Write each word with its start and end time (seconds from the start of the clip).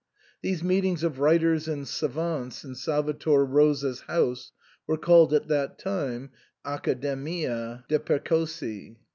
These 0.41 0.63
meetings 0.63 1.03
of 1.03 1.19
writers 1.19 1.67
and 1.67 1.87
savans 1.87 2.65
in 2.65 2.73
Salvator 2.73 3.45
Rosa's 3.45 4.01
house 4.07 4.51
were 4.87 4.97
called 4.97 5.31
at 5.31 5.47
that 5.49 5.77
time 5.77 6.31
the 6.65 6.71
Accademia 6.71 7.85
de* 7.87 7.99
Percossi. 7.99 8.97